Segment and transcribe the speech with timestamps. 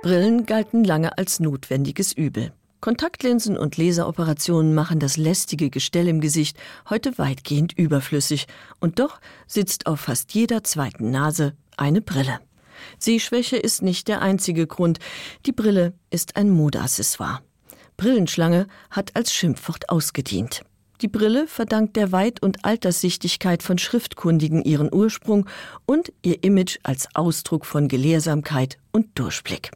[0.00, 2.52] Brillen galten lange als notwendiges Übel.
[2.80, 6.56] Kontaktlinsen und Laseroperationen machen das lästige Gestell im Gesicht
[6.88, 8.46] heute weitgehend überflüssig,
[8.78, 12.38] und doch sitzt auf fast jeder zweiten Nase eine Brille.
[13.00, 15.00] Sehschwäche ist nicht der einzige Grund,
[15.46, 17.40] die Brille ist ein Modeaccessoire.
[17.96, 20.62] Brillenschlange hat als Schimpfwort ausgedient.
[21.00, 25.48] Die Brille verdankt der Weit- und Alterssichtigkeit von Schriftkundigen ihren Ursprung
[25.86, 29.72] und ihr Image als Ausdruck von Gelehrsamkeit und Durchblick.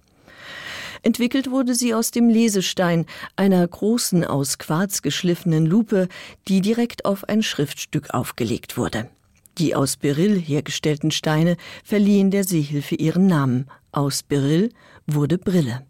[1.03, 6.09] Entwickelt wurde sie aus dem Lesestein, einer großen aus Quarz geschliffenen Lupe,
[6.47, 9.09] die direkt auf ein Schriftstück aufgelegt wurde.
[9.59, 13.67] Die aus Beryl hergestellten Steine verliehen der Seehilfe ihren Namen.
[13.91, 14.71] Aus Beryl
[15.07, 15.85] wurde Brille.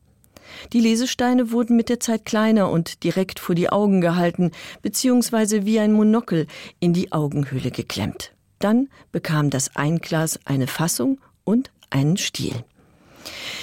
[0.72, 4.50] Die Lesesteine wurden mit der Zeit kleiner und direkt vor die Augen gehalten,
[4.82, 6.46] beziehungsweise wie ein Monokel
[6.80, 8.32] in die Augenhöhle geklemmt.
[8.58, 12.64] Dann bekam das Einglas eine Fassung und einen Stiel.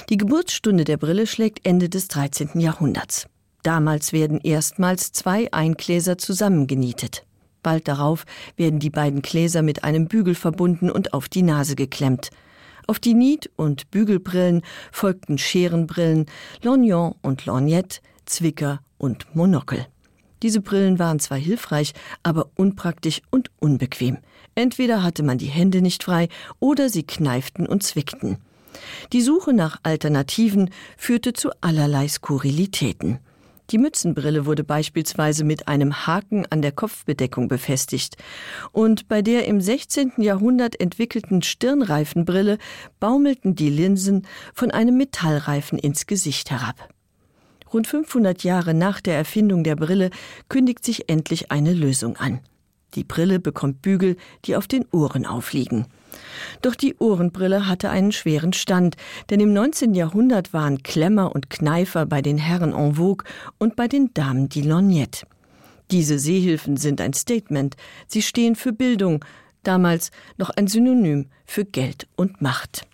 [0.10, 2.60] Die Geburtsstunde der Brille schlägt Ende des 13.
[2.60, 3.28] Jahrhunderts.
[3.64, 7.26] Damals werden erstmals zwei Eingläser zusammengenietet.
[7.62, 8.26] Bald darauf
[8.56, 12.30] werden die beiden Gläser mit einem Bügel verbunden und auf die Nase geklemmt.
[12.88, 14.62] Auf die Niet- und Bügelbrillen
[14.92, 16.26] folgten Scherenbrillen,
[16.64, 19.86] Lorgnon und Lorgnette, Zwicker und Monokel.
[20.42, 24.18] Diese Brillen waren zwar hilfreich, aber unpraktisch und unbequem.
[24.56, 28.38] Entweder hatte man die Hände nicht frei oder sie kneiften und zwickten.
[29.14, 33.20] Die Suche nach Alternativen führte zu allerlei Skurrilitäten.
[33.72, 38.18] Die Mützenbrille wurde beispielsweise mit einem Haken an der Kopfbedeckung befestigt,
[38.72, 40.14] und bei der im 16.
[40.18, 42.58] Jahrhundert entwickelten Stirnreifenbrille
[43.00, 44.26] baumelten die Linsen
[44.56, 46.90] von einem Metallreifen ins Gesicht herab.
[47.72, 50.10] Rund 500 Jahre nach der Erfindung der Brille
[50.48, 52.40] kündigt sich endlich eine Lösung an.
[52.96, 55.86] Die Brille bekommt Bügel, die auf den Ohren aufliegen.
[56.62, 58.96] Doch die Ohrenbrille hatte einen schweren Stand,
[59.30, 59.94] denn im 19.
[59.94, 63.26] Jahrhundert waren Klemmer und Kneifer bei den Herren en vogue
[63.58, 65.26] und bei den Damen die Lorgnette.
[65.92, 67.76] Diese Seehilfen sind ein Statement,
[68.08, 69.26] sie stehen für Bildung,
[69.64, 72.86] damals noch ein Synonym für Geld und Macht.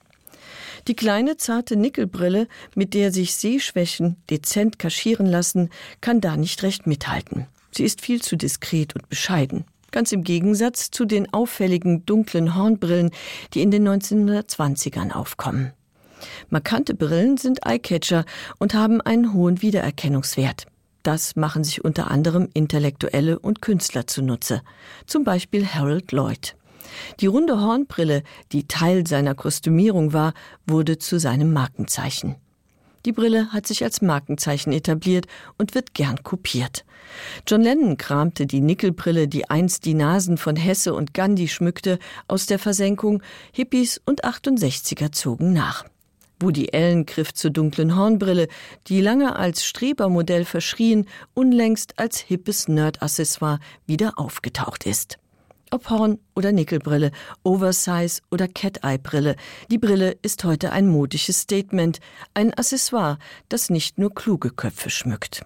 [0.87, 6.85] Die kleine zarte Nickelbrille, mit der sich Sehschwächen dezent kaschieren lassen, kann da nicht recht
[6.85, 7.47] mithalten.
[7.71, 13.11] Sie ist viel zu diskret und bescheiden ganz im Gegensatz zu den auffälligen dunklen Hornbrillen,
[13.53, 15.71] die in den 1920ern aufkommen.
[16.49, 18.25] Markante Brillen sind Eyecatcher
[18.59, 20.65] und haben einen hohen Wiedererkennungswert.
[21.01, 24.63] Das machen sich unter anderem Intellektuelle und Künstler zunutze,
[25.05, 26.57] zum Beispiel Harold Lloyd.
[27.21, 30.33] Die runde Hornbrille, die Teil seiner Kostümierung war,
[30.67, 32.35] wurde zu seinem Markenzeichen.
[33.05, 35.27] Die Brille hat sich als Markenzeichen etabliert
[35.59, 36.85] und wird gern kopiert.
[37.47, 42.47] John Lennon kramte die Nickelbrille, die einst die Nasen von Hesse und Gandhi schmückte, aus
[42.47, 43.21] der Versenkung,
[43.53, 45.85] Hippies und 68er zogen nach.
[46.39, 48.47] Woody Allen griff zur dunklen Hornbrille,
[48.87, 55.17] die lange als Strebermodell verschrien, unlängst als hippes Nerd-Accessoire wieder aufgetaucht ist.
[55.75, 57.11] Ob Horn oder Nickelbrille,
[57.43, 59.35] Oversize oder Cat-Eye-Brille,
[59.69, 61.99] die Brille ist heute ein modisches Statement,
[62.33, 63.17] ein Accessoire,
[63.49, 65.43] das nicht nur kluge Köpfe schmückt.